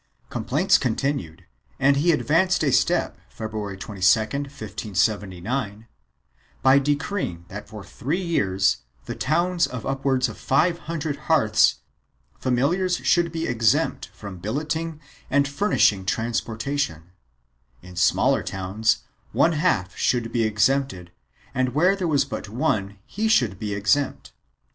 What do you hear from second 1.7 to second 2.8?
and he advanced a